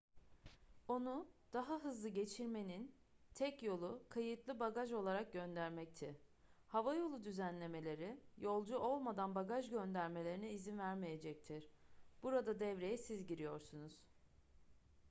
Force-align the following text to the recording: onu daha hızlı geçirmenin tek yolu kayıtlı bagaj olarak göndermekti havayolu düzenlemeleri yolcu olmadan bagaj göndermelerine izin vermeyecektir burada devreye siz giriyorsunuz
onu 0.87 1.27
daha 1.53 1.79
hızlı 1.79 2.09
geçirmenin 2.09 2.95
tek 3.35 3.63
yolu 3.63 4.03
kayıtlı 4.09 4.59
bagaj 4.59 4.93
olarak 4.93 5.33
göndermekti 5.33 6.19
havayolu 6.67 7.23
düzenlemeleri 7.23 8.19
yolcu 8.37 8.77
olmadan 8.77 9.35
bagaj 9.35 9.69
göndermelerine 9.69 10.51
izin 10.51 10.77
vermeyecektir 10.77 11.69
burada 12.23 12.59
devreye 12.59 12.97
siz 12.97 13.27
giriyorsunuz 13.27 13.97